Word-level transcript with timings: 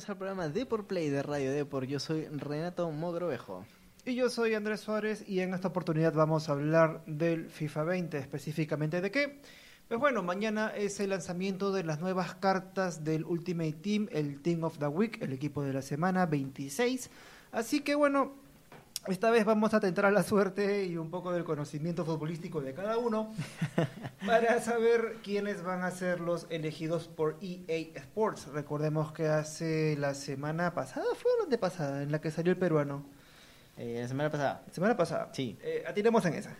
bienvenidos 0.00 0.10
al 0.10 0.16
programa 0.16 0.48
Deport 0.48 0.86
Play 0.86 1.10
de 1.10 1.22
Radio 1.22 1.52
Deport. 1.52 1.86
Yo 1.86 2.00
soy 2.00 2.24
Renato 2.24 2.90
Mogrovejo. 2.90 3.66
Y 4.06 4.14
yo 4.14 4.30
soy 4.30 4.54
Andrés 4.54 4.80
Suárez 4.80 5.28
y 5.28 5.40
en 5.40 5.52
esta 5.52 5.68
oportunidad 5.68 6.14
vamos 6.14 6.48
a 6.48 6.52
hablar 6.52 7.02
del 7.04 7.50
FIFA 7.50 7.84
20, 7.84 8.16
específicamente 8.16 9.02
de 9.02 9.10
qué. 9.10 9.42
Pues 9.88 10.00
bueno, 10.00 10.22
mañana 10.22 10.68
es 10.74 11.00
el 11.00 11.10
lanzamiento 11.10 11.70
de 11.70 11.84
las 11.84 12.00
nuevas 12.00 12.34
cartas 12.36 13.04
del 13.04 13.26
Ultimate 13.26 13.74
Team, 13.74 14.08
el 14.10 14.40
Team 14.40 14.64
of 14.64 14.78
the 14.78 14.86
Week, 14.86 15.20
el 15.20 15.34
equipo 15.34 15.62
de 15.62 15.74
la 15.74 15.82
semana 15.82 16.24
26. 16.24 17.10
Así 17.52 17.80
que 17.80 17.94
bueno, 17.94 18.32
esta 19.06 19.30
vez 19.30 19.44
vamos 19.44 19.72
a 19.72 19.80
tentar 19.80 20.06
a 20.06 20.10
la 20.10 20.22
suerte 20.22 20.84
y 20.84 20.96
un 20.96 21.10
poco 21.10 21.32
del 21.32 21.44
conocimiento 21.44 22.04
futbolístico 22.04 22.60
de 22.60 22.74
cada 22.74 22.98
uno 22.98 23.32
para 24.26 24.60
saber 24.60 25.16
quiénes 25.22 25.62
van 25.62 25.82
a 25.82 25.90
ser 25.90 26.20
los 26.20 26.46
elegidos 26.50 27.08
por 27.08 27.38
EA 27.40 27.88
Sports. 27.94 28.48
Recordemos 28.48 29.12
que 29.12 29.28
hace 29.28 29.96
la 29.98 30.14
semana 30.14 30.74
pasada, 30.74 31.06
fue 31.14 31.30
la 31.48 31.58
pasada, 31.58 32.02
en 32.02 32.12
la 32.12 32.20
que 32.20 32.30
salió 32.30 32.52
el 32.52 32.58
peruano. 32.58 33.06
Eh, 33.76 34.00
la 34.02 34.08
semana 34.08 34.30
pasada. 34.30 34.64
Semana 34.70 34.96
pasada. 34.96 35.30
Sí. 35.32 35.58
Eh, 35.62 35.84
atinemos 35.86 36.24
en 36.26 36.34
esa. 36.34 36.54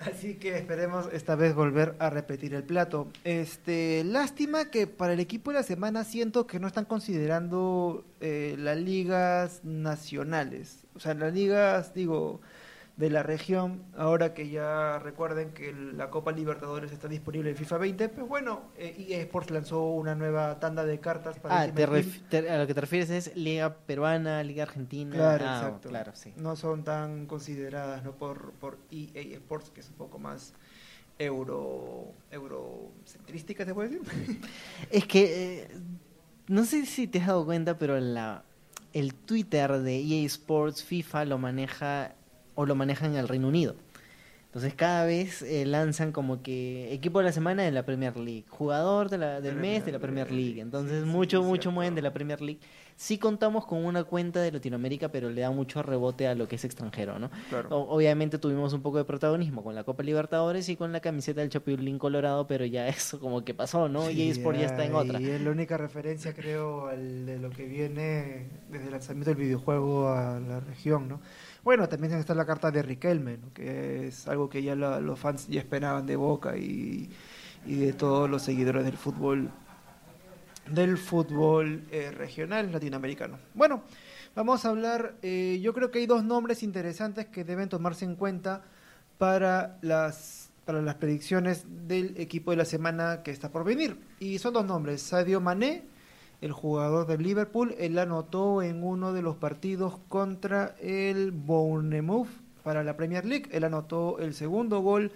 Así 0.00 0.34
que 0.34 0.56
esperemos 0.56 1.08
esta 1.12 1.34
vez 1.34 1.54
volver 1.54 1.94
a 1.98 2.10
repetir 2.10 2.54
el 2.54 2.64
plato. 2.64 3.08
Este, 3.24 4.04
lástima 4.04 4.70
que 4.70 4.86
para 4.86 5.12
el 5.12 5.20
equipo 5.20 5.50
de 5.50 5.58
la 5.58 5.62
semana 5.62 6.04
siento 6.04 6.46
que 6.46 6.60
no 6.60 6.66
están 6.66 6.84
considerando 6.84 8.04
eh, 8.20 8.56
las 8.58 8.76
ligas 8.76 9.60
nacionales. 9.64 10.84
O 10.94 11.00
sea, 11.00 11.14
las 11.14 11.32
ligas, 11.32 11.94
digo, 11.94 12.40
de 12.96 13.10
la 13.10 13.24
región, 13.24 13.82
ahora 13.96 14.34
que 14.34 14.48
ya 14.50 15.00
recuerden 15.00 15.50
que 15.52 15.72
la 15.72 16.10
Copa 16.10 16.30
Libertadores 16.30 16.92
está 16.92 17.08
disponible 17.08 17.50
en 17.50 17.56
FIFA 17.56 17.78
20, 17.78 18.08
pues 18.10 18.28
bueno, 18.28 18.62
eh, 18.78 18.94
EA 19.08 19.20
Sports 19.22 19.50
lanzó 19.50 19.82
una 19.90 20.14
nueva 20.14 20.60
tanda 20.60 20.84
de 20.84 21.00
cartas 21.00 21.38
para 21.40 21.62
Ah, 21.62 21.66
te 21.66 21.86
te- 22.30 22.48
a 22.50 22.56
lo 22.58 22.66
que 22.68 22.74
te 22.74 22.80
refieres 22.80 23.10
es 23.10 23.36
Liga 23.36 23.74
Peruana, 23.78 24.44
Liga 24.44 24.62
Argentina. 24.62 25.10
Claro, 25.12 25.44
Ah, 25.44 25.56
exacto. 25.56 25.88
Claro, 25.88 26.12
sí. 26.14 26.32
No 26.36 26.54
son 26.54 26.84
tan 26.84 27.26
consideradas 27.26 28.04
¿no? 28.04 28.12
por, 28.12 28.52
por 28.52 28.78
EA 28.92 29.22
Sports, 29.38 29.70
que 29.70 29.80
es 29.80 29.88
un 29.88 29.96
poco 29.96 30.20
más 30.20 30.52
euro 31.18 32.12
eurocentrística, 32.30 33.64
¿se 33.64 33.74
puede 33.74 33.88
decir? 33.90 34.02
Es 34.90 35.04
que 35.06 35.62
eh, 35.62 35.68
no 36.46 36.64
sé 36.64 36.86
si 36.86 37.06
te 37.06 37.18
has 37.20 37.26
dado 37.26 37.44
cuenta, 37.44 37.76
pero 37.78 37.98
la, 37.98 38.44
el 38.92 39.14
Twitter 39.14 39.78
de 39.80 39.96
EA 39.98 40.26
Sports 40.26 40.84
FIFA 40.84 41.24
lo 41.24 41.38
maneja 41.38 42.14
o 42.54 42.66
lo 42.66 42.74
maneja 42.74 43.06
en 43.06 43.16
el 43.16 43.28
Reino 43.28 43.48
Unido. 43.48 43.74
Entonces 44.46 44.74
cada 44.74 45.04
vez 45.04 45.42
eh, 45.42 45.66
lanzan 45.66 46.12
como 46.12 46.40
que 46.40 46.92
equipo 46.94 47.18
de 47.18 47.24
la 47.24 47.32
semana 47.32 47.64
de 47.64 47.72
la 47.72 47.84
Premier 47.84 48.16
League, 48.16 48.44
jugador 48.48 49.10
de 49.10 49.18
la, 49.18 49.40
del 49.40 49.56
mes 49.56 49.84
de 49.84 49.90
la 49.90 49.98
Premier 49.98 50.30
League. 50.30 50.60
Entonces 50.60 51.04
mucho, 51.04 51.42
mucho 51.42 51.72
mueven 51.72 51.96
de 51.96 52.02
la 52.02 52.12
Premier 52.12 52.40
League. 52.40 52.60
Sí 52.94 53.18
contamos 53.18 53.66
con 53.66 53.84
una 53.84 54.04
cuenta 54.04 54.40
de 54.40 54.52
Latinoamérica, 54.52 55.08
pero 55.08 55.28
le 55.28 55.40
da 55.40 55.50
mucho 55.50 55.82
rebote 55.82 56.28
a 56.28 56.36
lo 56.36 56.46
que 56.46 56.54
es 56.54 56.64
extranjero, 56.64 57.18
¿no? 57.18 57.28
Claro. 57.48 57.68
O- 57.76 57.96
obviamente 57.96 58.38
tuvimos 58.38 58.72
un 58.72 58.82
poco 58.82 58.98
de 58.98 59.04
protagonismo 59.04 59.64
con 59.64 59.74
la 59.74 59.82
Copa 59.82 60.04
Libertadores 60.04 60.68
y 60.68 60.76
con 60.76 60.92
la 60.92 61.00
camiseta 61.00 61.40
del 61.40 61.50
Chapulín 61.50 61.98
Colorado, 61.98 62.46
pero 62.46 62.64
ya 62.64 62.86
eso 62.96 63.18
como 63.18 63.44
que 63.44 63.54
pasó, 63.54 63.88
¿no? 63.88 64.06
Sí, 64.06 64.22
EA 64.28 64.30
Sports 64.34 64.60
ya 64.60 64.66
está 64.66 64.84
en 64.84 64.94
otra. 64.94 65.20
Y 65.20 65.30
es 65.30 65.40
la 65.40 65.50
única 65.50 65.76
referencia, 65.76 66.32
creo, 66.32 66.86
al- 66.86 67.26
de 67.26 67.40
lo 67.40 67.50
que 67.50 67.64
viene 67.66 68.46
desde 68.70 68.84
el 68.84 68.92
lanzamiento 68.92 69.30
del 69.30 69.38
videojuego 69.42 70.10
a 70.10 70.38
la 70.38 70.60
región, 70.60 71.08
¿no? 71.08 71.20
Bueno, 71.64 71.88
también 71.88 72.12
está 72.12 72.34
la 72.34 72.44
carta 72.44 72.70
de 72.70 72.82
Riquelme, 72.82 73.38
que 73.54 74.08
es 74.08 74.28
algo 74.28 74.50
que 74.50 74.62
ya 74.62 74.74
los 74.74 75.18
fans 75.18 75.48
ya 75.48 75.60
esperaban 75.60 76.04
de 76.04 76.14
Boca 76.14 76.58
y, 76.58 77.08
y 77.64 77.76
de 77.76 77.94
todos 77.94 78.28
los 78.28 78.42
seguidores 78.42 78.84
del 78.84 78.98
fútbol 78.98 79.50
del 80.70 80.98
fútbol 80.98 81.84
eh, 81.90 82.10
regional 82.10 82.70
latinoamericano. 82.70 83.38
Bueno, 83.54 83.82
vamos 84.34 84.64
a 84.64 84.70
hablar, 84.70 85.14
eh, 85.22 85.58
yo 85.62 85.72
creo 85.72 85.90
que 85.90 86.00
hay 86.00 86.06
dos 86.06 86.22
nombres 86.22 86.62
interesantes 86.62 87.26
que 87.26 87.44
deben 87.44 87.70
tomarse 87.70 88.04
en 88.04 88.14
cuenta 88.16 88.62
para 89.16 89.78
las, 89.80 90.50
para 90.66 90.82
las 90.82 90.96
predicciones 90.96 91.64
del 91.86 92.14
equipo 92.18 92.50
de 92.50 92.58
la 92.58 92.64
semana 92.66 93.22
que 93.22 93.30
está 93.30 93.50
por 93.50 93.64
venir. 93.64 93.98
Y 94.20 94.38
son 94.38 94.52
dos 94.52 94.66
nombres, 94.66 95.00
Sadio 95.00 95.40
Mané, 95.40 95.84
el 96.44 96.52
jugador 96.52 97.06
del 97.06 97.22
Liverpool, 97.22 97.74
él 97.78 97.98
anotó 97.98 98.60
en 98.62 98.82
uno 98.84 99.12
de 99.14 99.22
los 99.22 99.36
partidos 99.36 99.94
contra 100.08 100.74
el 100.80 101.32
Bournemouth 101.32 102.28
para 102.62 102.84
la 102.84 102.96
Premier 102.96 103.24
League, 103.24 103.48
él 103.50 103.64
anotó 103.64 104.18
el 104.18 104.34
segundo 104.34 104.80
gol 104.80 105.10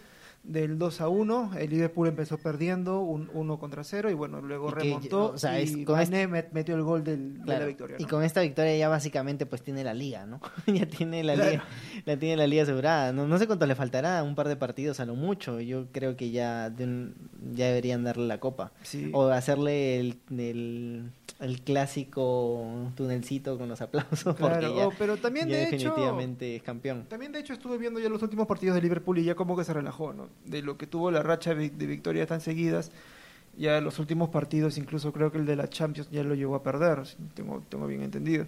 del 0.44 0.78
2 0.78 1.00
a 1.03 1.09
1, 1.09 1.50
el 1.59 1.69
Liverpool 1.69 2.09
empezó 2.09 2.39
perdiendo 2.39 3.00
un 3.00 3.28
1 3.34 3.59
contra 3.59 3.84
0 3.84 4.09
y 4.09 4.15
bueno, 4.15 4.41
luego 4.41 4.69
Y 4.71 4.72
que, 4.72 4.78
remontó 4.81 5.33
o 5.33 5.39
sea, 5.39 5.59
es 5.59 5.72
y 5.77 5.84
con 5.84 5.97
Mané 5.99 6.28
met- 6.28 6.53
metió 6.53 6.75
el 6.77 6.83
gol 6.83 7.05
del- 7.05 7.39
de 7.39 7.45
Claro, 7.45 7.60
la 7.60 7.66
victoria. 7.66 7.97
Y 7.99 8.05
con 8.05 8.22
esta 8.22 8.41
victoria 8.41 8.75
ya 8.77 8.89
básicamente 8.89 9.45
pues 9.45 9.62
tiene 9.62 9.84
la 9.84 9.93
liga, 9.93 10.25
¿no? 10.25 10.41
ya 10.66 10.87
tiene 10.87 11.22
la 11.25 11.34
Claro. 11.34 11.50
liga, 11.50 11.65
la 12.06 12.16
tiene 12.19 12.37
la 12.37 12.47
liga 12.47 12.62
asegurada. 12.62 13.12
No, 13.12 13.27
no 13.27 13.37
sé 13.37 13.47
cuánto 13.47 13.66
le 13.66 13.75
faltará, 13.75 14.22
un 14.22 14.34
par 14.34 14.49
de 14.49 14.56
partidos 14.56 15.00
a 15.00 15.05
lo 15.05 15.16
mucho. 15.16 15.60
Yo 15.60 15.89
creo 15.93 16.16
que 16.16 16.31
ya 16.31 16.71
de 16.71 16.84
un- 16.84 17.28
ya 17.54 17.66
deberían 17.66 18.04
darle 18.04 18.26
la 18.26 18.38
copa 18.41 18.72
Sí. 18.82 19.10
o 19.12 19.26
hacerle 19.28 20.00
el, 20.00 20.19
el, 20.31 21.10
el 21.41 21.60
clásico 21.62 22.91
tunelcito 22.94 23.59
con 23.59 23.69
los 23.69 23.81
aplausos 23.81 24.34
Claro, 24.36 24.54
porque 24.60 24.75
ya, 24.76 24.86
oh, 24.88 24.92
pero 24.98 25.16
también 25.16 25.48
ya 25.48 25.56
de 25.56 25.62
hecho 25.64 25.88
definitivamente 25.91 26.56
es 26.56 26.62
campeón. 26.62 27.04
También 27.09 27.32
de 27.32 27.41
hecho 27.41 27.53
estuve 27.53 27.78
viendo 27.78 28.00
ya 28.00 28.09
los 28.09 28.22
últimos 28.22 28.47
partidos 28.47 28.75
de 28.75 28.82
Liverpool 28.82 29.19
y 29.19 29.25
ya 29.25 29.34
como 29.34 29.56
que 29.56 29.64
se 29.64 29.72
relajó, 29.72 30.12
¿no? 30.12 30.28
De 30.44 30.62
lo 30.62 30.76
que 30.78 30.86
tuvo 30.86 31.10
la 31.10 31.22
racha 31.22 31.54
de 31.54 31.69
victorias 31.86 32.28
tan 32.28 32.41
seguidas, 32.41 32.91
ya 33.56 33.80
los 33.80 33.98
últimos 33.98 34.28
partidos, 34.28 34.78
incluso 34.78 35.12
creo 35.12 35.32
que 35.32 35.38
el 35.38 35.47
de 35.47 35.56
la 35.56 35.69
Champions 35.69 36.10
ya 36.10 36.22
lo 36.22 36.34
llegó 36.34 36.54
a 36.54 36.62
perder, 36.62 37.06
si 37.06 37.16
tengo, 37.34 37.62
tengo 37.69 37.86
bien 37.86 38.03
entendido. 38.03 38.47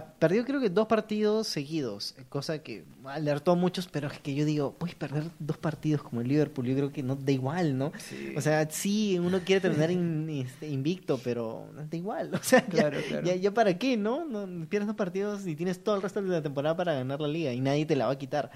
Perdió 0.00 0.44
creo 0.44 0.60
que 0.60 0.70
dos 0.70 0.86
partidos 0.86 1.46
seguidos, 1.48 2.14
cosa 2.28 2.62
que 2.62 2.84
alertó 3.04 3.52
a 3.52 3.54
muchos, 3.56 3.88
pero 3.88 4.08
es 4.08 4.18
que 4.20 4.34
yo 4.34 4.44
digo, 4.44 4.72
puedes 4.78 4.94
perder 4.94 5.24
dos 5.38 5.58
partidos 5.58 6.02
como 6.02 6.20
el 6.22 6.28
Liverpool, 6.28 6.66
yo 6.66 6.74
creo 6.74 6.92
que 6.92 7.02
no 7.02 7.14
da 7.16 7.30
igual, 7.32 7.76
¿no? 7.76 7.92
Sí. 7.98 8.32
O 8.36 8.40
sea, 8.40 8.68
sí, 8.70 9.18
uno 9.18 9.40
quiere 9.44 9.60
terminar 9.60 9.90
in- 9.90 10.30
este, 10.30 10.68
invicto, 10.68 11.20
pero 11.22 11.68
no 11.74 11.84
da 11.86 11.96
igual, 11.96 12.30
o 12.34 12.42
sea, 12.42 12.60
ya, 12.60 12.66
Claro, 12.70 12.98
claro. 13.06 13.26
ya, 13.26 13.34
ya 13.36 13.52
para 13.52 13.76
qué, 13.78 13.96
¿no? 13.96 14.24
no 14.24 14.66
pierdes 14.66 14.86
dos 14.86 14.96
partidos 14.96 15.46
y 15.46 15.56
tienes 15.56 15.82
todo 15.84 15.96
el 15.96 16.02
resto 16.02 16.22
de 16.22 16.28
la 16.28 16.42
temporada 16.42 16.74
para 16.76 16.94
ganar 16.94 17.20
la 17.20 17.28
liga 17.28 17.52
y 17.52 17.60
nadie 17.60 17.84
te 17.84 17.94
la 17.96 18.06
va 18.06 18.12
a 18.12 18.18
quitar. 18.18 18.50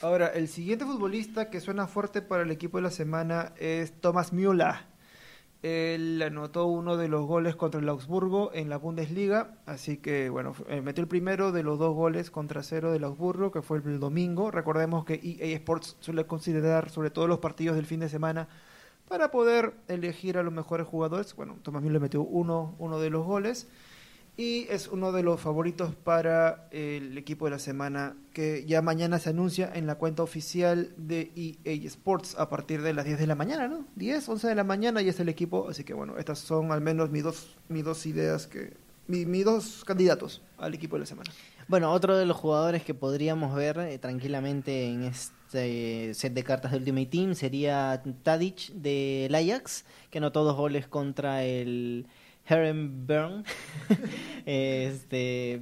Ahora, 0.00 0.28
el 0.28 0.46
siguiente 0.46 0.84
futbolista 0.84 1.50
que 1.50 1.60
suena 1.60 1.88
fuerte 1.88 2.22
para 2.22 2.44
el 2.44 2.52
equipo 2.52 2.78
de 2.78 2.82
la 2.84 2.90
semana 2.92 3.52
es 3.58 3.92
Thomas 4.00 4.32
Müller. 4.32 4.74
Él 5.62 6.22
anotó 6.22 6.66
uno 6.66 6.96
de 6.96 7.08
los 7.08 7.26
goles 7.26 7.56
contra 7.56 7.80
el 7.80 7.88
Augsburgo 7.88 8.52
en 8.54 8.68
la 8.68 8.76
Bundesliga, 8.76 9.56
así 9.66 9.96
que 9.96 10.30
bueno, 10.30 10.54
eh, 10.68 10.80
metió 10.82 11.02
el 11.02 11.08
primero 11.08 11.50
de 11.50 11.64
los 11.64 11.80
dos 11.80 11.96
goles 11.96 12.30
contra 12.30 12.62
cero 12.62 12.92
del 12.92 13.02
Augsburgo, 13.02 13.50
que 13.50 13.62
fue 13.62 13.78
el 13.78 13.98
domingo. 13.98 14.52
Recordemos 14.52 15.04
que 15.04 15.14
EA 15.14 15.56
Sports 15.56 15.96
suele 15.98 16.26
considerar 16.26 16.90
sobre 16.90 17.10
todo 17.10 17.26
los 17.26 17.40
partidos 17.40 17.74
del 17.74 17.86
fin 17.86 17.98
de 18.00 18.08
semana 18.08 18.48
para 19.08 19.32
poder 19.32 19.74
elegir 19.88 20.38
a 20.38 20.44
los 20.44 20.52
mejores 20.52 20.86
jugadores. 20.86 21.34
Bueno, 21.34 21.56
Thomas 21.62 21.82
Müller 21.82 22.00
metió 22.00 22.22
uno, 22.22 22.76
uno 22.78 23.00
de 23.00 23.10
los 23.10 23.26
goles 23.26 23.68
y 24.38 24.66
es 24.70 24.86
uno 24.88 25.10
de 25.12 25.22
los 25.24 25.40
favoritos 25.40 25.94
para 25.96 26.68
el 26.70 27.18
equipo 27.18 27.44
de 27.46 27.50
la 27.50 27.58
semana 27.58 28.16
que 28.32 28.64
ya 28.66 28.80
mañana 28.82 29.18
se 29.18 29.30
anuncia 29.30 29.68
en 29.74 29.86
la 29.88 29.96
cuenta 29.96 30.22
oficial 30.22 30.94
de 30.96 31.32
EA 31.64 31.72
Sports 31.88 32.36
a 32.38 32.48
partir 32.48 32.80
de 32.82 32.94
las 32.94 33.04
10 33.04 33.18
de 33.18 33.26
la 33.26 33.34
mañana, 33.34 33.66
¿no? 33.66 33.84
10, 33.96 34.28
11 34.28 34.46
de 34.46 34.54
la 34.54 34.62
mañana 34.62 35.02
y 35.02 35.08
es 35.08 35.18
el 35.18 35.28
equipo, 35.28 35.68
así 35.68 35.82
que 35.82 35.92
bueno, 35.92 36.16
estas 36.18 36.38
son 36.38 36.70
al 36.70 36.80
menos 36.80 37.10
mis 37.10 37.24
dos, 37.24 37.56
mis 37.68 37.82
dos 37.84 38.06
ideas 38.06 38.46
que 38.46 38.74
mi- 39.08 39.26
mis 39.26 39.44
dos 39.44 39.84
candidatos 39.84 40.40
al 40.56 40.72
equipo 40.72 40.94
de 40.94 41.00
la 41.00 41.06
semana. 41.06 41.30
Bueno, 41.66 41.92
otro 41.92 42.16
de 42.16 42.24
los 42.24 42.36
jugadores 42.36 42.84
que 42.84 42.94
podríamos 42.94 43.54
ver 43.56 43.76
eh, 43.80 43.98
tranquilamente 43.98 44.86
en 44.86 45.02
este 45.02 46.14
set 46.14 46.32
de 46.32 46.44
cartas 46.44 46.70
de 46.70 46.78
Ultimate 46.78 47.06
Team 47.06 47.34
sería 47.34 48.00
Tadic 48.22 48.68
del 48.72 49.34
Ajax, 49.34 49.84
que 50.10 50.18
anotó 50.18 50.44
dos 50.44 50.56
goles 50.56 50.86
contra 50.86 51.42
el 51.44 52.06
Herenbern. 52.48 53.44
este. 54.46 55.60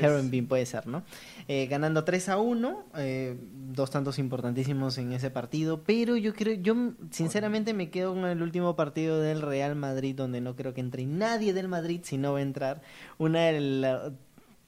Herenbeen 0.00 0.46
puede 0.46 0.66
ser, 0.66 0.86
¿no? 0.86 1.02
Eh, 1.48 1.66
ganando 1.66 2.04
3 2.04 2.28
a 2.30 2.38
1, 2.38 2.84
eh, 2.96 3.36
dos 3.74 3.90
tantos 3.90 4.18
importantísimos 4.18 4.98
en 4.98 5.12
ese 5.12 5.30
partido, 5.30 5.82
pero 5.84 6.16
yo 6.16 6.34
creo, 6.34 6.54
yo 6.54 6.74
sinceramente 7.10 7.74
me 7.74 7.90
quedo 7.90 8.14
con 8.14 8.26
el 8.26 8.42
último 8.42 8.76
partido 8.76 9.20
del 9.20 9.42
Real 9.42 9.74
Madrid, 9.76 10.14
donde 10.14 10.40
no 10.40 10.54
creo 10.56 10.74
que 10.74 10.80
entre 10.80 11.04
nadie 11.06 11.52
del 11.52 11.68
Madrid, 11.68 12.00
si 12.04 12.18
no 12.18 12.32
va 12.32 12.38
a 12.38 12.42
entrar 12.42 12.82
una 13.18 13.40
de, 13.46 13.60
la- 13.60 14.12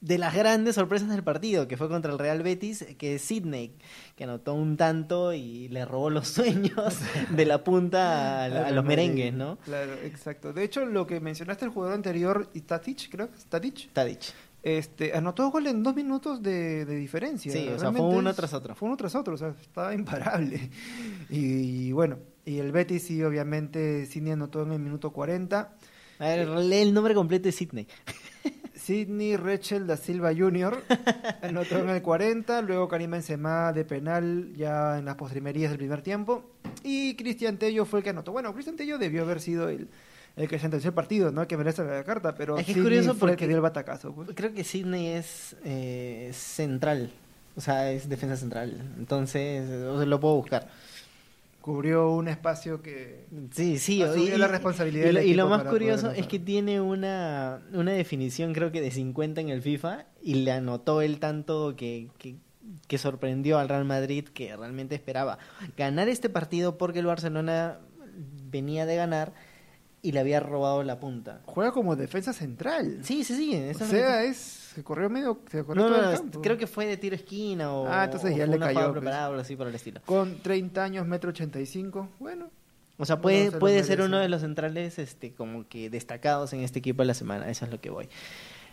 de 0.01 0.17
las 0.17 0.35
grandes 0.35 0.75
sorpresas 0.75 1.09
del 1.09 1.23
partido, 1.23 1.67
que 1.67 1.77
fue 1.77 1.89
contra 1.89 2.11
el 2.11 2.19
Real 2.19 2.43
Betis, 2.43 2.85
que 2.97 3.15
es 3.15 3.21
Sidney, 3.21 3.75
que 4.15 4.25
anotó 4.25 4.53
un 4.53 4.77
tanto 4.77 5.33
y 5.33 5.67
le 5.69 5.85
robó 5.85 6.09
los 6.09 6.27
sueños 6.35 6.99
de 7.29 7.45
la 7.45 7.63
punta 7.63 8.43
a, 8.43 8.71
los 8.71 8.85
merengues, 8.85 9.33
¿no? 9.33 9.57
Claro, 9.65 9.93
exacto. 10.03 10.53
De 10.53 10.63
hecho, 10.63 10.85
lo 10.85 11.07
que 11.07 11.19
mencionaste 11.19 11.65
el 11.65 11.71
jugador 11.71 11.95
anterior, 11.95 12.49
Tatic, 12.65 13.09
creo 13.09 13.31
que 13.31 13.37
es 13.37 13.45
Tatic, 13.45 13.91
Tadic. 13.93 14.33
este, 14.63 15.13
anotó 15.13 15.49
gol 15.49 15.67
en 15.67 15.81
dos 15.81 15.95
minutos 15.95 16.41
de, 16.41 16.85
de 16.85 16.95
diferencia. 16.95 17.51
Sí, 17.51 17.67
o 17.69 17.79
sea, 17.79 17.91
fue 17.91 18.01
uno 18.01 18.33
tras 18.33 18.53
otro. 18.53 18.75
Fue 18.75 18.87
uno 18.87 18.97
tras 18.97 19.15
otro, 19.15 19.35
o 19.35 19.37
sea, 19.37 19.55
estaba 19.59 19.93
imparable. 19.93 20.69
Y, 21.29 21.91
bueno, 21.93 22.19
y 22.45 22.59
el 22.59 22.71
Betis 22.71 23.03
sí, 23.03 23.23
obviamente, 23.23 24.05
Sidney 24.05 24.33
anotó 24.33 24.63
en 24.63 24.73
el 24.73 24.79
minuto 24.79 25.11
40. 25.11 25.75
A 26.19 26.25
ver, 26.25 26.47
lee 26.47 26.77
el 26.77 26.93
nombre 26.93 27.13
completo 27.13 27.45
de 27.45 27.51
Sidney. 27.51 27.87
Sidney 28.85 29.35
Rachel 29.35 29.87
da 29.87 29.97
Silva 29.97 30.31
Jr. 30.31 30.77
anotó 31.41 31.79
en 31.79 31.89
el 31.89 32.03
40, 32.03 32.61
luego 32.61 32.87
Karim 32.87 33.09
Benzema 33.09 33.73
de 33.73 33.83
penal 33.83 34.53
ya 34.55 34.99
en 34.99 35.05
las 35.05 35.15
postrimerías 35.15 35.71
del 35.71 35.79
primer 35.79 36.03
tiempo 36.03 36.51
y 36.83 37.15
Cristian 37.15 37.57
Tello 37.57 37.85
fue 37.85 37.99
el 37.99 38.03
que 38.03 38.11
anotó. 38.11 38.31
Bueno, 38.31 38.53
Cristian 38.53 38.75
Tello 38.75 38.99
debió 38.99 39.23
haber 39.23 39.41
sido 39.41 39.69
el, 39.69 39.87
el 40.35 40.47
que 40.47 40.59
sentenció 40.59 40.89
el 40.89 40.93
partido, 40.93 41.31
¿no? 41.31 41.47
Que 41.47 41.57
merece 41.57 41.83
la 41.83 42.03
carta, 42.03 42.35
pero 42.35 42.59
Es 42.59 42.65
que 42.67 42.73
es 42.73 42.77
curioso 42.77 43.15
fue 43.15 43.31
el 43.31 43.37
que 43.37 43.47
dio 43.47 43.55
el 43.55 43.63
batacazo. 43.63 44.13
pues. 44.13 44.29
Creo 44.35 44.53
que 44.53 44.63
Sidney 44.63 45.07
es 45.07 45.55
eh, 45.63 46.29
central. 46.31 47.11
O 47.55 47.61
sea, 47.61 47.91
es 47.91 48.07
defensa 48.07 48.37
central. 48.37 48.79
Entonces, 48.99 49.67
o 49.67 49.97
sea, 49.97 50.05
lo 50.05 50.19
puedo 50.19 50.35
buscar. 50.35 50.67
Cubrió 51.65 52.11
un 52.11 52.27
espacio 52.27 52.83
que... 52.83 53.25
Sí, 53.49 53.79
sí. 53.79 54.03
Asumió 54.03 54.37
la 54.37 54.47
responsabilidad 54.47 55.09
y 55.09 55.33
lo, 55.33 55.47
y 55.47 55.49
más 55.49 55.63
curioso 55.63 56.11
es 56.11 56.27
que 56.27 56.37
tiene 56.37 56.79
una, 56.79 57.59
una 57.73 57.91
definición, 57.91 58.53
creo 58.53 58.71
que 58.71 58.81
de 58.81 58.91
50 58.91 59.41
en 59.41 59.49
el 59.49 59.63
FIFA, 59.63 60.05
y 60.21 60.35
le 60.35 60.51
anotó 60.51 61.01
el 61.01 61.19
tanto 61.19 61.75
que, 61.75 62.11
que, 62.19 62.35
que 62.87 62.97
sorprendió 62.99 63.57
al 63.57 63.67
Real 63.67 63.83
Madrid, 63.83 64.25
que 64.25 64.55
realmente 64.55 64.93
esperaba 64.93 65.39
ganar 65.75 66.07
este 66.07 66.29
partido 66.29 66.77
porque 66.77 66.99
el 66.99 67.07
Barcelona 67.07 67.79
venía 68.51 68.85
de 68.85 68.97
ganar 68.97 69.33
y 70.03 70.11
le 70.11 70.19
había 70.19 70.41
robado 70.41 70.83
la 70.83 70.99
punta. 70.99 71.41
Juega 71.45 71.71
como 71.71 71.95
defensa 71.95 72.31
central. 72.31 72.99
Sí, 73.01 73.23
sí, 73.23 73.35
sí. 73.35 73.71
o 73.81 73.85
sea, 73.85 74.23
es... 74.23 74.64
Se 74.75 74.83
corrió 74.83 75.09
medio... 75.09 75.39
Se 75.49 75.63
corrió 75.63 75.83
No, 75.83 75.89
todo 75.89 76.01
no, 76.01 76.09
el 76.09 76.15
no, 76.15 76.21
campo. 76.21 76.41
creo 76.41 76.57
que 76.57 76.67
fue 76.67 76.85
de 76.85 76.97
tiro 76.97 77.15
esquina 77.15 77.73
o, 77.73 77.87
Ah, 77.87 78.03
entonces 78.05 78.35
ya 78.35 78.45
le 78.45 78.59
cayó, 78.59 78.93
pues. 78.93 79.05
así 79.39 79.55
por 79.55 79.67
el 79.67 79.75
estilo. 79.75 80.01
Con 80.05 80.39
30 80.39 80.83
años, 80.83 81.07
metro 81.07 81.29
85. 81.29 82.09
Bueno, 82.19 82.49
O 82.97 83.05
sea, 83.05 83.21
puede, 83.21 83.51
puede 83.51 83.83
ser 83.83 84.01
uno 84.01 84.19
de 84.19 84.27
los 84.29 84.41
centrales 84.41 84.99
este, 84.99 85.31
como 85.33 85.67
que 85.67 85.89
destacados 85.89 86.51
en 86.53 86.59
este 86.59 86.79
equipo 86.79 87.01
de 87.03 87.07
la 87.07 87.13
semana. 87.13 87.49
Eso 87.49 87.65
es 87.65 87.71
lo 87.71 87.79
que 87.79 87.89
voy. 87.89 88.09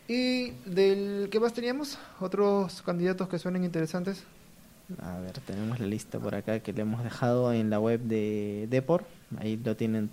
¿Y 0.09 0.51
del 0.67 1.29
qué 1.31 1.39
más 1.39 1.53
teníamos? 1.53 1.99
¿Otros 2.21 2.83
candidatos 2.83 3.29
que 3.29 3.39
suenen 3.39 3.63
interesantes? 3.65 4.25
A 5.01 5.21
ver, 5.21 5.39
tenemos 5.47 5.79
la 5.79 5.87
lista 5.87 6.19
por 6.19 6.35
acá 6.35 6.59
que 6.61 6.73
le 6.73 6.83
hemos 6.83 7.05
dejado 7.05 7.53
en 7.53 7.71
la 7.71 7.79
web 7.79 8.01
de 8.01 8.67
Depor. 8.69 9.05
Ahí 9.39 9.57
lo 9.57 9.77
tienen. 9.77 10.11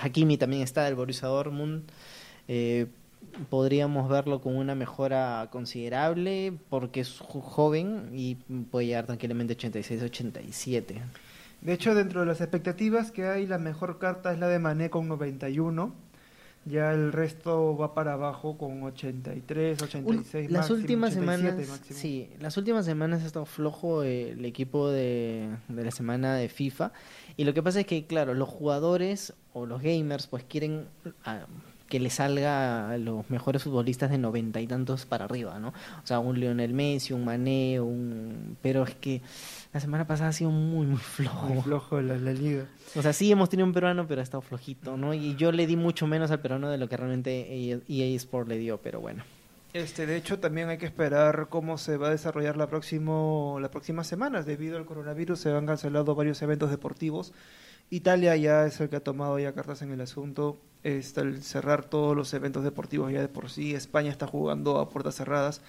Hakimi 0.00 0.38
también 0.38 0.62
está 0.62 0.84
del 0.84 0.94
Borussia 0.94 1.28
Dortmund. 1.28 1.82
Eh, 2.48 2.86
podríamos 3.50 4.08
verlo 4.08 4.40
con 4.40 4.56
una 4.56 4.74
mejora 4.74 5.48
considerable 5.50 6.52
porque 6.70 7.00
es 7.00 7.18
jo- 7.20 7.40
joven 7.40 8.10
y 8.12 8.36
puede 8.70 8.86
llegar 8.86 9.06
tranquilamente 9.06 9.56
86-87. 9.56 11.00
De 11.62 11.72
hecho, 11.72 11.94
dentro 11.94 12.20
de 12.20 12.26
las 12.26 12.40
expectativas 12.40 13.10
que 13.10 13.26
hay, 13.26 13.46
la 13.46 13.58
mejor 13.58 13.98
carta 13.98 14.32
es 14.32 14.38
la 14.38 14.48
de 14.48 14.58
Mané 14.58 14.90
con 14.90 15.08
91. 15.08 15.94
Ya 16.68 16.92
el 16.92 17.12
resto 17.12 17.76
va 17.76 17.94
para 17.94 18.14
abajo 18.14 18.58
con 18.58 18.82
83, 18.82 19.80
86 19.80 20.48
Ul- 20.48 20.52
las 20.52 20.62
máximo, 20.62 20.78
últimas 20.80 21.10
87 21.16 21.40
semanas, 21.52 21.68
máximo. 21.70 21.98
sí, 22.00 22.28
las 22.40 22.56
últimas 22.56 22.84
semanas 22.84 23.22
ha 23.22 23.26
estado 23.26 23.46
flojo 23.46 24.02
el 24.02 24.44
equipo 24.44 24.90
de, 24.90 25.48
de 25.68 25.84
la 25.84 25.92
semana 25.92 26.34
de 26.34 26.48
FIFA 26.48 26.90
y 27.36 27.44
lo 27.44 27.54
que 27.54 27.62
pasa 27.62 27.78
es 27.80 27.86
que 27.86 28.04
claro, 28.06 28.34
los 28.34 28.48
jugadores 28.48 29.32
o 29.52 29.64
los 29.64 29.80
gamers 29.80 30.26
pues 30.26 30.42
quieren 30.42 30.86
ah, 31.24 31.46
que 31.88 32.00
le 32.00 32.10
salga 32.10 32.90
a 32.90 32.98
los 32.98 33.28
mejores 33.30 33.62
futbolistas 33.62 34.10
de 34.10 34.18
noventa 34.18 34.60
y 34.60 34.66
tantos 34.66 35.06
para 35.06 35.24
arriba, 35.24 35.58
¿no? 35.58 35.68
O 35.68 36.06
sea, 36.06 36.18
un 36.18 36.38
Lionel 36.38 36.72
Messi, 36.72 37.12
un 37.12 37.24
Mané, 37.24 37.80
un 37.80 38.56
pero 38.62 38.84
es 38.84 38.94
que 38.94 39.22
la 39.72 39.80
semana 39.80 40.06
pasada 40.06 40.30
ha 40.30 40.32
sido 40.32 40.50
muy 40.50 40.86
muy 40.86 40.98
flojo. 40.98 41.46
Muy 41.46 41.62
flojo 41.62 42.00
la, 42.00 42.16
la 42.16 42.32
liga. 42.32 42.66
O 42.94 43.02
sea, 43.02 43.12
sí 43.12 43.30
hemos 43.30 43.48
tenido 43.48 43.66
un 43.66 43.72
peruano, 43.72 44.06
pero 44.06 44.20
ha 44.20 44.24
estado 44.24 44.40
flojito, 44.40 44.96
¿no? 44.96 45.14
Y 45.14 45.36
yo 45.36 45.52
le 45.52 45.66
di 45.66 45.76
mucho 45.76 46.06
menos 46.06 46.30
al 46.30 46.40
peruano 46.40 46.70
de 46.70 46.78
lo 46.78 46.88
que 46.88 46.96
realmente 46.96 47.54
EA 47.54 47.80
EA 47.88 48.16
Sport 48.16 48.48
le 48.48 48.58
dio, 48.58 48.78
pero 48.78 49.00
bueno. 49.00 49.24
Este, 49.76 50.06
de 50.06 50.16
hecho, 50.16 50.38
también 50.38 50.70
hay 50.70 50.78
que 50.78 50.86
esperar 50.86 51.48
cómo 51.50 51.76
se 51.76 51.98
va 51.98 52.08
a 52.08 52.10
desarrollar 52.10 52.56
la, 52.56 52.66
próximo, 52.66 53.58
la 53.60 53.70
próxima 53.70 54.04
semana. 54.04 54.42
Debido 54.42 54.78
al 54.78 54.86
coronavirus 54.86 55.38
se 55.38 55.50
han 55.50 55.66
cancelado 55.66 56.14
varios 56.14 56.40
eventos 56.40 56.70
deportivos. 56.70 57.34
Italia 57.90 58.36
ya 58.36 58.66
es 58.66 58.80
el 58.80 58.88
que 58.88 58.96
ha 58.96 59.00
tomado 59.00 59.38
ya 59.38 59.52
cartas 59.52 59.82
en 59.82 59.92
el 59.92 60.00
asunto. 60.00 60.58
Está 60.82 61.22
el 61.22 61.42
cerrar 61.42 61.84
todos 61.84 62.16
los 62.16 62.32
eventos 62.34 62.64
deportivos 62.64 63.12
ya 63.12 63.20
de 63.20 63.28
por 63.28 63.50
sí. 63.50 63.74
España 63.74 64.10
está 64.10 64.26
jugando 64.26 64.78
a 64.78 64.88
puertas 64.88 65.14
cerradas. 65.16 65.60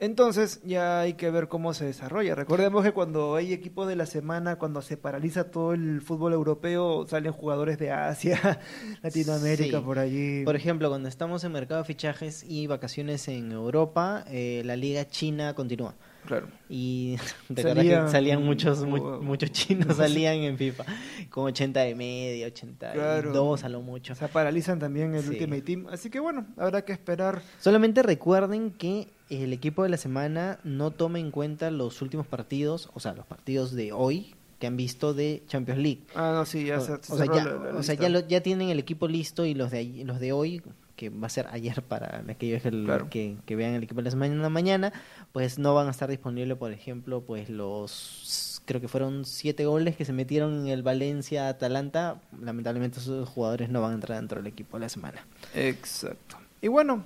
Entonces 0.00 0.60
ya 0.64 1.00
hay 1.00 1.14
que 1.14 1.30
ver 1.30 1.46
cómo 1.46 1.72
se 1.72 1.84
desarrolla. 1.84 2.34
Recordemos 2.34 2.82
que 2.84 2.90
cuando 2.92 3.36
hay 3.36 3.52
equipos 3.52 3.86
de 3.86 3.94
la 3.94 4.06
semana, 4.06 4.56
cuando 4.56 4.82
se 4.82 4.96
paraliza 4.96 5.52
todo 5.52 5.72
el 5.72 6.00
fútbol 6.02 6.32
europeo, 6.32 7.06
salen 7.08 7.32
jugadores 7.32 7.78
de 7.78 7.92
Asia, 7.92 8.60
Latinoamérica, 9.02 9.78
Sí. 9.78 9.84
por 9.84 10.00
allí. 10.00 10.44
Por 10.44 10.56
ejemplo, 10.56 10.88
cuando 10.88 11.08
estamos 11.08 11.44
en 11.44 11.52
mercado 11.52 11.80
de 11.82 11.86
fichajes 11.86 12.44
y 12.46 12.66
vacaciones 12.66 13.28
en 13.28 13.52
Europa, 13.52 14.24
eh, 14.28 14.62
la 14.64 14.74
liga 14.74 15.08
china 15.08 15.54
continúa. 15.54 15.94
Claro. 16.26 16.46
Y 16.68 17.16
recuerda 17.48 17.74
Salían- 17.82 18.04
que 18.06 18.10
salían 18.10 18.42
muchos 18.44 18.84
mu- 18.84 19.20
muchos 19.22 19.50
chinos 19.52 19.96
salían 19.96 20.36
en 20.36 20.56
FIFA 20.58 20.84
con 21.30 21.44
80 21.46 21.80
de 21.80 21.94
media, 21.94 22.46
82 22.46 22.92
Claro. 22.94 23.56
a 23.62 23.68
lo 23.68 23.82
mucho. 23.82 24.12
O 24.12 24.16
sea, 24.16 24.28
paralizan 24.28 24.78
también 24.78 25.14
el 25.14 25.22
Sí. 25.22 25.30
Ultimate 25.30 25.62
Team. 25.62 25.86
Así 25.90 26.10
que 26.10 26.20
bueno, 26.20 26.46
habrá 26.56 26.82
que 26.84 26.92
esperar. 26.92 27.42
Solamente 27.60 28.02
recuerden 28.02 28.70
que 28.70 29.08
el 29.30 29.52
equipo 29.52 29.82
de 29.82 29.88
la 29.88 29.96
semana 29.96 30.58
no 30.64 30.90
toma 30.90 31.18
en 31.18 31.30
cuenta 31.30 31.70
los 31.70 32.00
últimos 32.02 32.26
partidos, 32.26 32.90
o 32.94 33.00
sea, 33.00 33.14
los 33.14 33.26
partidos 33.26 33.72
de 33.74 33.92
hoy 33.92 34.34
que 34.58 34.66
han 34.68 34.76
visto 34.76 35.12
de 35.14 35.42
Champions 35.48 35.80
League. 35.80 36.00
Ah, 36.14 36.32
no, 36.34 36.46
sí, 36.46 36.64
ya 36.66 36.78
o, 36.78 36.80
se, 36.80 36.92
o 36.92 36.98
se 37.02 37.16
sea, 37.16 37.26
ya, 37.26 37.44
la- 37.44 37.72
la 37.72 37.78
o 37.78 37.82
sea, 37.82 37.94
ya, 37.96 38.08
lo- 38.08 38.26
ya 38.26 38.40
tienen 38.42 38.68
el 38.70 38.78
equipo 38.78 39.08
listo 39.08 39.44
y 39.44 39.52
los 39.54 39.70
de 39.70 39.78
ahí- 39.78 40.04
los 40.04 40.20
de 40.20 40.32
hoy 40.32 40.62
que 40.96 41.08
va 41.10 41.26
a 41.26 41.30
ser 41.30 41.46
ayer 41.50 41.82
para 41.82 42.24
aquellos 42.28 42.62
que, 42.62 42.70
lo- 42.70 42.84
Claro. 42.86 43.10
que, 43.10 43.36
que 43.46 43.56
vean 43.56 43.74
el 43.74 43.82
equipo 43.82 44.00
de 44.00 44.04
la 44.04 44.10
semana 44.10 44.48
mañana, 44.48 44.92
pues 45.32 45.58
no 45.58 45.74
van 45.74 45.88
a 45.88 45.90
estar 45.90 46.08
disponibles, 46.08 46.56
por 46.56 46.72
ejemplo, 46.72 47.20
pues 47.22 47.48
los 47.50 48.60
creo 48.66 48.80
que 48.80 48.88
fueron 48.88 49.24
siete 49.26 49.66
goles 49.66 49.94
que 49.96 50.04
se 50.06 50.12
metieron 50.14 50.60
en 50.62 50.66
el 50.68 50.82
Valencia 50.82 51.48
Atalanta, 51.48 52.20
lamentablemente 52.40 52.98
esos 52.98 53.28
jugadores 53.28 53.68
no 53.68 53.82
van 53.82 53.90
a 53.92 53.94
entrar 53.96 54.18
dentro 54.18 54.38
del 54.38 54.46
equipo 54.46 54.76
de 54.78 54.82
la 54.82 54.88
semana. 54.88 55.26
Exacto. 55.54 56.36
Y 56.62 56.68
bueno, 56.68 57.04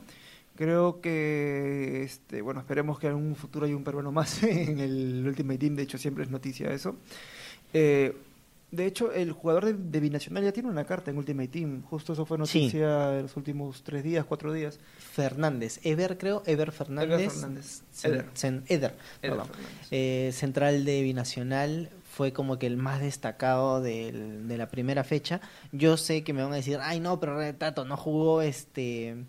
creo 0.54 1.00
que, 1.00 2.02
este, 2.04 2.42
bueno, 2.42 2.60
esperemos 2.60 2.98
que 3.00 3.08
en 3.08 3.14
un 3.14 3.34
futuro 3.34 3.66
haya 3.66 3.74
un 3.76 3.82
peruano 3.84 4.12
más 4.12 4.42
en 4.44 4.78
el 4.78 5.24
Ultimate 5.26 5.58
Team. 5.58 5.74
De 5.74 5.82
hecho, 5.82 5.98
siempre 5.98 6.22
es 6.24 6.30
noticia 6.30 6.70
eso. 6.72 6.94
Eh, 7.72 8.14
de 8.70 8.86
hecho, 8.86 9.12
el 9.12 9.32
jugador 9.32 9.64
de, 9.64 9.72
de 9.74 10.00
Binacional 10.00 10.44
ya 10.44 10.52
tiene 10.52 10.68
una 10.68 10.84
carta 10.84 11.10
en 11.10 11.18
Ultimate 11.18 11.48
Team. 11.48 11.82
Justo 11.82 12.12
eso 12.12 12.26
fue 12.26 12.36
Sí. 12.36 12.40
noticia 12.64 13.16
en 13.16 13.22
los 13.22 13.36
últimos 13.36 13.82
tres 13.82 14.04
días, 14.04 14.24
cuatro 14.26 14.52
días. 14.52 14.78
Fernández, 14.98 15.80
Ever 15.84 16.18
creo, 16.18 16.42
Ever 16.46 16.70
Fernández, 16.72 17.18
Ever 17.18 17.30
Fernández. 17.30 17.82
Eder. 18.04 18.26
Eder, 18.42 18.62
Eder 18.68 18.94
perdón. 19.20 19.46
Fernández. 19.46 19.88
Eh, 19.90 20.30
central 20.32 20.84
de 20.84 21.02
Binacional 21.02 21.90
fue 22.10 22.32
como 22.32 22.58
que 22.58 22.66
el 22.66 22.76
más 22.76 23.00
destacado 23.00 23.80
del- 23.80 24.48
de 24.48 24.58
la 24.58 24.68
primera 24.70 25.04
fecha. 25.04 25.40
Yo 25.72 25.96
sé 25.96 26.24
que 26.24 26.32
me 26.32 26.42
van 26.42 26.52
a 26.52 26.56
decir, 26.56 26.78
ay 26.82 27.00
no, 27.00 27.20
pero 27.20 27.54
Tato 27.54 27.84
no 27.84 27.96
jugó 27.96 28.42
este 28.42 29.24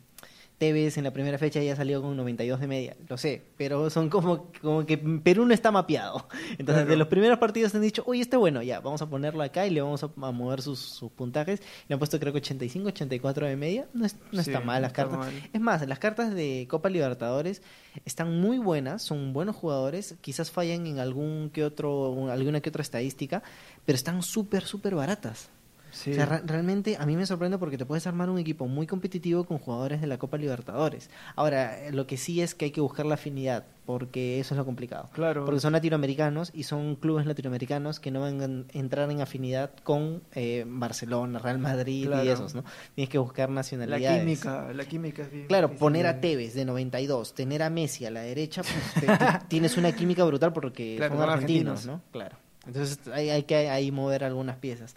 Tevez 0.60 0.98
en 0.98 1.06
la 1.06 1.12
primera 1.12 1.38
fecha 1.39 1.62
ya 1.63 1.75
salió 1.75 2.01
con 2.01 2.16
92 2.18 2.60
de 2.60 2.68
media, 2.68 2.96
lo 3.08 3.18
sé, 3.18 3.42
pero 3.58 3.89
son 3.89 4.10
como, 4.10 4.51
como 4.62 4.86
que 4.86 4.98
Perú 4.98 5.46
no 5.46 5.54
está 5.54 5.72
mapeado. 5.72 6.28
Entonces, 6.60 6.84
Claro. 6.84 6.89
de 6.92 6.98
los 6.98 7.08
primeros 7.08 7.39
partidos 7.39 7.74
han 7.74 7.82
dicho, 7.82 8.04
oye, 8.06 8.22
este 8.22 8.38
bueno, 8.38 8.62
ya, 8.62 8.80
vamos 8.82 9.01
a 9.01 9.10
ponerlo 9.10 9.42
acá 9.42 9.66
y 9.66 9.70
le 9.72 9.82
vamos 9.82 10.04
a, 10.04 10.08
a 10.22 10.32
mover 10.32 10.62
sus, 10.62 10.80
sus 10.80 11.10
puntajes. 11.12 11.62
Le 11.88 11.94
han 11.94 12.00
puesto 12.00 12.20
creo 12.20 12.34
que 12.34 12.39
85, 12.39 12.89
84 12.89 13.48
de 13.48 13.56
media, 13.56 13.88
no, 13.94 14.06
es- 14.06 14.18
no 14.32 14.44
Sí, 14.44 14.51
está 14.51 14.60
mal 14.60 14.82
las 14.82 14.92
está 14.92 15.04
cartas. 15.04 15.20
mal. 15.20 15.50
Es 15.54 15.62
más, 15.62 15.88
las 15.88 15.98
cartas 16.00 16.36
de 16.36 16.68
Copa 16.70 16.89
Libertadores 16.89 17.62
están 18.06 18.39
muy 18.39 18.58
buenas, 18.60 19.01
son 19.01 19.34
buenos 19.34 19.56
jugadores, 19.56 20.16
quizás 20.22 20.51
fallan 20.51 20.86
en 20.88 21.00
algún 21.00 21.50
que 21.54 21.63
otro, 21.63 22.30
alguna 22.30 22.60
que 22.62 22.70
otra 22.70 22.82
estadística, 22.82 23.42
pero 23.86 23.96
están 23.96 24.22
súper, 24.24 24.63
súper 24.66 24.94
baratas. 24.94 25.50
Sí. 25.91 26.12
O 26.12 26.13
sea, 26.15 26.25
ra- 26.25 26.41
realmente 26.46 26.98
a 27.00 27.05
mí 27.05 27.15
me 27.15 27.25
sorprende 27.25 27.58
porque 27.58 27.77
te 27.77 27.86
puedes 27.86 28.05
armar 28.08 28.29
un 28.29 28.38
equipo 28.39 28.67
muy 28.67 28.86
competitivo 28.88 29.43
con 29.46 29.58
jugadores 29.58 30.01
de 30.01 30.08
la 30.08 30.17
Copa 30.17 30.38
Libertadores. 30.38 31.10
Ahora, 31.36 31.79
eh, 31.88 31.91
lo 31.91 32.05
que 32.08 32.17
sí 32.17 32.41
es 32.41 32.53
que 32.55 32.65
hay 32.65 32.72
que 32.72 32.81
buscar 32.81 33.05
la 33.05 33.15
afinidad, 33.15 33.65
porque 33.86 34.39
eso 34.39 34.53
es 34.53 34.58
lo 34.58 34.65
complicado. 34.65 35.10
Claro. 35.13 35.46
Porque 35.46 35.60
son 35.60 35.74
latinoamericanos 35.74 36.51
y 36.53 36.63
son 36.63 36.96
clubes 36.96 37.25
latinoamericanos 37.25 38.00
que 38.00 38.12
no 38.12 38.19
van 38.22 38.65
a 38.72 38.77
entrar 38.77 39.10
en 39.10 39.22
afinidad 39.22 39.72
con 39.84 40.22
eh, 40.36 40.63
Barcelona, 40.67 41.39
Real 41.39 41.58
Madrid 41.60 42.10
y 42.24 42.27
esos, 42.27 42.53
¿no? 42.55 42.63
Tienes 42.96 43.10
que 43.10 43.17
buscar 43.17 43.50
la 43.50 43.55
nacionalidades. 43.55 44.19
química, 44.22 44.72
la 44.74 44.86
química 44.86 45.24
es 45.24 45.31
bien 45.31 45.48
Claro, 45.48 45.67
difícil 45.69 45.79
poner 45.79 46.05
a 46.05 46.22
Tevez 46.22 46.53
de 46.53 46.65
92, 46.65 47.34
tener 47.34 47.63
a 47.63 47.69
Messi 47.69 48.05
a 48.05 48.12
la 48.12 48.22
derecha, 48.22 48.62
pues, 48.62 48.75
te- 49.05 49.08
te- 49.17 49.39
tienes 49.48 49.75
una 49.77 49.91
química 49.91 50.24
brutal 50.24 50.53
porque 50.53 50.96
Claro, 50.98 51.15
son 51.15 51.22
son 51.24 51.29
argentinos, 51.31 51.72
argentinos. 51.79 51.86
¿no? 52.05 52.12
Claro. 52.12 52.38
Entonces 52.67 53.00
hay, 53.12 53.29
hay 53.31 53.43
que 53.43 53.55
ahí 53.69 53.91
mover 53.91 54.24
algunas 54.24 54.58
piezas. 54.58 54.96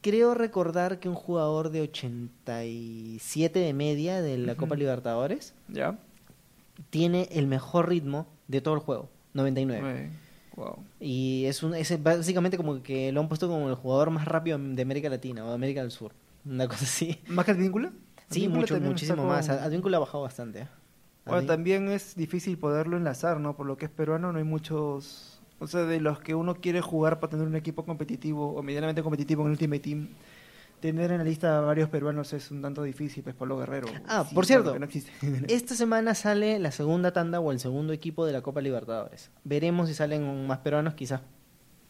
Creo 0.00 0.34
recordar 0.34 1.00
que 1.00 1.08
un 1.08 1.14
jugador 1.16 1.70
de 1.70 1.80
87 1.82 3.58
de 3.58 3.72
media 3.74 4.22
de 4.22 4.38
la. 4.38 4.54
Copa 4.54 4.74
Libertadores 4.76 5.54
¿Ya? 5.68 5.98
tiene 6.90 7.28
el 7.32 7.46
mejor 7.46 7.88
ritmo 7.88 8.26
de 8.46 8.60
todo 8.60 8.74
el 8.74 8.80
juego, 8.80 9.08
99. 9.34 9.90
Eh, 10.04 10.10
wow. 10.56 10.76
Y 11.00 11.44
es, 11.46 11.62
un, 11.62 11.74
es 11.74 12.02
básicamente 12.02 12.56
como 12.56 12.82
que 12.82 13.10
lo 13.12 13.20
han 13.20 13.28
puesto 13.28 13.48
como 13.48 13.68
el 13.68 13.74
jugador 13.74 14.10
más 14.10 14.26
rápido 14.26 14.58
de 14.58 14.82
América 14.82 15.08
Latina 15.08 15.44
o 15.44 15.48
de 15.48 15.54
América 15.54 15.80
del 15.82 15.90
Sur. 15.90 16.12
Una 16.44 16.68
cosa 16.68 16.84
así. 16.84 17.20
¿Más 17.28 17.44
que 17.44 17.50
el 17.52 17.58
vínculo? 17.58 17.90
Sí, 18.30 18.40
Advíncula 18.44 18.60
mucho, 18.60 18.80
muchísimo 18.80 19.22
está 19.22 19.26
más. 19.34 19.48
con- 19.48 19.58
Advíncula 19.58 19.96
ha 19.96 20.00
bajado 20.00 20.22
bastante. 20.22 20.60
¿eh? 20.60 20.68
Bueno, 21.26 21.40
Advín- 21.42 21.46
también 21.46 21.88
es 21.88 22.14
difícil 22.14 22.56
poderlo 22.58 22.96
enlazar, 22.96 23.40
¿no? 23.40 23.56
Por 23.56 23.66
lo 23.66 23.76
que 23.76 23.86
es 23.86 23.90
peruano 23.90 24.32
no 24.32 24.38
hay 24.38 24.44
muchos... 24.44 25.37
O 25.60 25.66
sea, 25.66 25.82
de 25.84 26.00
los 26.00 26.20
que 26.20 26.34
uno 26.34 26.54
quiere 26.54 26.80
jugar 26.80 27.18
para 27.20 27.30
tener 27.32 27.46
un 27.46 27.56
equipo 27.56 27.84
competitivo 27.84 28.54
o 28.54 28.62
medianamente 28.62 29.02
competitivo 29.02 29.42
en 29.44 29.50
Ultimate 29.50 29.80
Team, 29.80 30.08
tener 30.80 31.10
en 31.10 31.18
la 31.18 31.24
lista 31.24 31.58
a 31.58 31.60
varios 31.62 31.88
peruanos 31.88 32.32
es 32.32 32.52
un 32.52 32.62
tanto 32.62 32.84
difícil, 32.84 33.24
pues 33.24 33.34
Pablo 33.34 33.58
Guerrero. 33.58 33.88
Ah, 34.06 34.24
Sí, 34.28 34.34
por 34.34 34.46
cierto. 34.46 34.78
no. 34.78 34.86
Esta 35.48 35.74
semana 35.74 36.14
sale 36.14 36.58
la 36.60 36.70
segunda 36.70 37.12
tanda 37.12 37.40
o 37.40 37.50
el 37.50 37.58
segundo 37.58 37.92
equipo 37.92 38.24
de 38.24 38.32
la 38.32 38.42
Copa 38.42 38.60
Libertadores. 38.60 39.30
Veremos 39.42 39.88
si 39.88 39.94
salen 39.94 40.46
más 40.46 40.58
peruanos, 40.58 40.94
quizás 40.94 41.22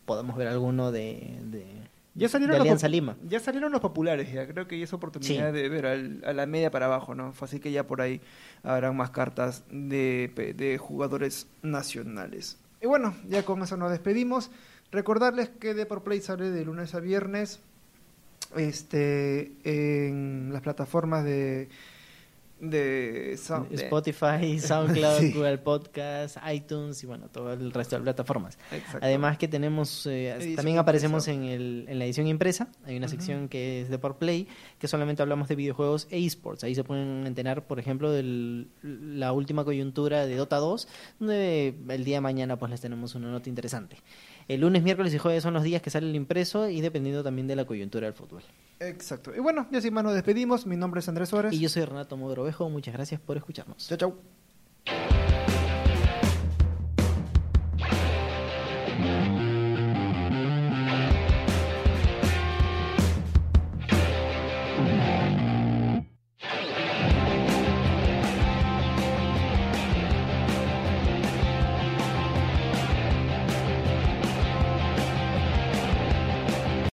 podamos 0.06 0.36
ver 0.38 0.48
alguno 0.48 0.90
de, 0.90 1.38
de, 1.44 1.66
Ya 2.14 2.30
salieron, 2.30 2.52
de 2.54 2.58
los 2.60 2.64
Alianza 2.64 2.86
pop- 2.86 2.92
Lima. 2.92 3.16
ya 3.28 3.40
salieron 3.40 3.70
los 3.70 3.82
populares, 3.82 4.32
ya 4.32 4.48
creo 4.48 4.66
que 4.66 4.78
ya 4.78 4.84
es 4.84 4.92
oportunidad 4.94 5.52
Sí. 5.52 5.56
de 5.58 5.68
ver 5.68 5.84
al- 5.84 6.22
a 6.24 6.32
la 6.32 6.46
media 6.46 6.70
para 6.70 6.86
abajo, 6.86 7.14
¿no? 7.14 7.34
Así 7.38 7.60
que 7.60 7.70
ya 7.70 7.86
por 7.86 8.00
ahí 8.00 8.22
habrán 8.62 8.96
más 8.96 9.10
cartas 9.10 9.64
de, 9.70 10.54
de 10.56 10.78
jugadores 10.78 11.46
nacionales. 11.60 12.56
Y 12.80 12.86
bueno, 12.86 13.14
ya 13.28 13.44
con 13.44 13.62
eso 13.62 13.76
nos 13.76 13.90
despedimos. 13.90 14.50
Recordarles 14.90 15.48
que 15.48 15.74
The 15.74 15.86
por 15.86 16.02
Play 16.02 16.20
sale 16.20 16.50
de 16.50 16.64
lunes 16.64 16.94
a 16.94 17.00
viernes 17.00 17.60
este 18.56 19.52
en 19.64 20.50
las 20.52 20.62
plataformas 20.62 21.24
de 21.24 21.68
de, 22.60 23.36
sound- 23.38 23.72
Spotify, 23.72 24.58
SoundCloud, 24.60 25.18
Sí. 25.18 25.32
Google 25.32 25.58
Podcast, 25.58 26.36
iTunes 26.52 27.02
y 27.02 27.06
bueno, 27.06 27.28
todo 27.28 27.52
el 27.52 27.72
resto 27.72 27.96
de 27.96 28.02
plataformas. 28.02 28.58
Exacto. 28.72 28.98
Además 29.02 29.38
que 29.38 29.48
tenemos, 29.48 30.06
eh, 30.06 30.54
también 30.56 30.78
aparecemos 30.78 31.28
en, 31.28 31.44
el, 31.44 31.84
en 31.88 31.98
la 31.98 32.04
edición 32.04 32.26
impresa, 32.26 32.68
hay 32.84 32.96
una 32.96 33.08
sección 33.08 33.48
que 33.48 33.82
es 33.82 33.88
de 33.90 33.98
por 33.98 34.16
Play, 34.18 34.48
que 34.78 34.88
solamente 34.88 35.22
hablamos 35.22 35.48
de 35.48 35.54
videojuegos 35.56 36.06
e 36.10 36.24
esports. 36.24 36.64
Ahí 36.64 36.74
se 36.74 36.84
pueden 36.84 37.26
enterar, 37.26 37.66
por 37.66 37.78
ejemplo, 37.78 38.10
de 38.10 38.66
la 38.82 39.32
última 39.32 39.64
coyuntura 39.64 40.26
de 40.26 40.36
Dota 40.36 40.56
2, 40.56 40.88
donde 41.20 41.74
el 41.88 42.04
día 42.04 42.16
de 42.16 42.20
mañana 42.20 42.58
pues 42.58 42.70
les 42.70 42.80
tenemos 42.80 43.14
una 43.14 43.30
nota 43.30 43.48
interesante. 43.48 43.96
El 44.48 44.62
lunes, 44.62 44.82
miércoles 44.82 45.12
y 45.14 45.18
jueves 45.18 45.42
son 45.42 45.54
los 45.54 45.62
días 45.62 45.82
que 45.82 45.90
sale 45.90 46.08
el 46.08 46.16
impreso 46.16 46.68
y 46.70 46.80
dependiendo 46.80 47.22
también 47.22 47.46
de 47.46 47.54
la 47.56 47.66
coyuntura 47.66 48.06
del 48.06 48.14
fútbol. 48.14 48.42
Exacto. 48.80 49.34
Y 49.34 49.40
bueno, 49.40 49.66
ya 49.70 49.80
sin 49.80 49.92
más 49.94 50.04
nos 50.04 50.14
despedimos. 50.14 50.66
Mi 50.66 50.76
nombre 50.76 51.00
es 51.00 51.08
Andrés 51.08 51.28
Suárez. 51.28 51.52
Y 51.52 51.60
yo 51.60 51.68
soy 51.68 51.84
Renato 51.84 52.16
Mogrovejo. 52.16 52.68
Muchas 52.68 52.94
gracias 52.94 53.20
por 53.20 53.36
escucharnos. 53.36 53.88
Chao, 53.88 53.98
chao. 53.98 55.17